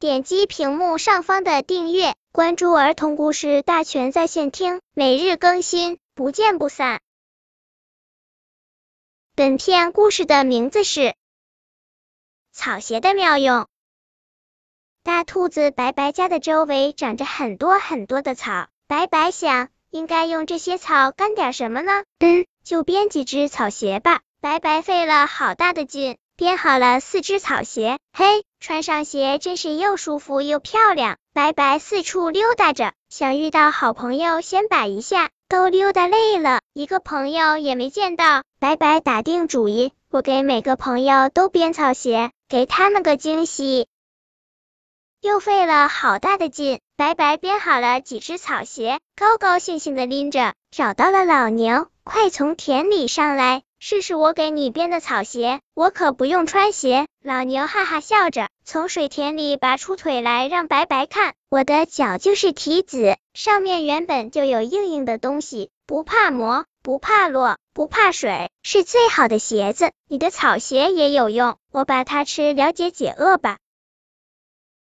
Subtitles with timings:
[0.00, 7.00] 点击屏幕上方的订阅，关注儿童故事大全在线听，每日更新，不见不散。
[9.34, 11.00] 本片故事的名字是
[12.52, 13.62] 《草鞋的妙用》。
[15.02, 22.04] 大兔子白白家的周围长着很多很多的草，白白想，应该用这些草干点什么呢？
[22.20, 24.20] 嗯，就编几只草鞋吧。
[24.40, 26.18] 白白费了好大的劲。
[26.38, 31.16] 编好了四只草鞋，嘿，穿上鞋真是又舒服又漂亮。
[31.34, 38.44] 白白四处溜达着，想遇到好朋友先摆一下，都溜达累了，一个朋友也没见到。
[38.60, 43.88] 白白打定主意，我给每个朋友都编草鞋，给他们个惊喜。
[45.20, 53.64] 又费了好大的劲，白白编好了几只草鞋，高高兴兴的拎着，找到了老牛，快从田里上来。
[53.80, 57.06] 试试我给你编的草鞋，我可不用穿鞋。
[57.22, 61.34] 老牛哈哈笑着，从水田里拔出腿来，让白白看。
[61.48, 69.92] 我的脚就是蹄子，上面原本就有硬硬的东西，不怕磨，不怕落，不怕水，是最好的鞋子。
[70.08, 73.58] 你的草鞋也有用，我把它吃了解解饿吧。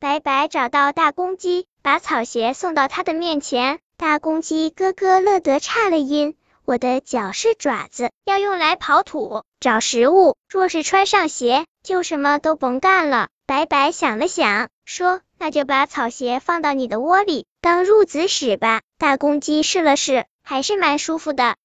[0.00, 6.34] 白白找到大公鸡，把草鞋送到他的面前，大公鸡咯咯乐得差了音。
[6.64, 10.36] 我的脚是爪子，要用来刨土、找食物。
[10.48, 13.28] 若是穿上鞋，就什么都甭干了。
[13.46, 21.56] 白白想了想，说：“那就把草鞋放到你的窝里，当褥子使吧。”大公鸡试了试，还是蛮舒服的。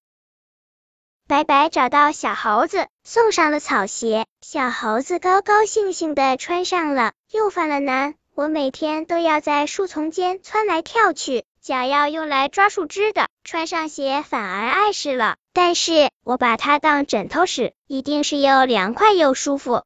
[1.28, 4.26] 白白找到小猴子，送上了草鞋。
[4.42, 8.16] 小猴子高高兴兴的穿上了，又犯了难。
[8.34, 11.44] 我每天都要在树丛间窜来跳去。
[11.68, 15.36] 脚要用来抓树枝的，穿上鞋反而碍事了。
[15.52, 19.84] 但是我把它当枕头使，一定是又凉快又舒服。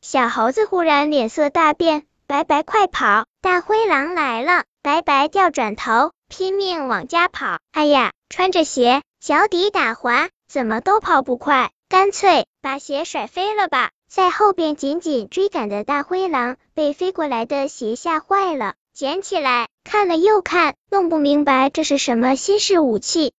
[0.00, 3.26] 小猴子忽然脸色大变，白白快跑！
[3.40, 4.64] 大灰狼来了！
[4.82, 7.60] 白白掉转头，拼命往家跑。
[7.70, 13.90] 哎呀，穿着鞋，脚底打滑，怎么都跑不快，干脆把鞋甩飞了吧。
[14.08, 18.74] 在后边紧紧追赶的大灰狼被飞过来的鞋吓坏了。
[18.92, 23.32] 捡起来看了又看，弄不明白这是什么新式武器。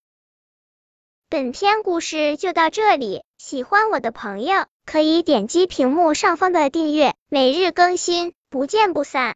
[1.29, 9.29] 本篇故事就到这里，喜欢我的朋友可以点击屏幕上方的订阅，每日更新，不见不散。